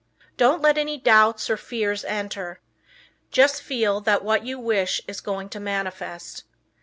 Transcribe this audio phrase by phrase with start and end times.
[0.35, 2.59] Don't let any doubts or fears enter.
[3.29, 6.43] Just feel that what you wish is going to manifest.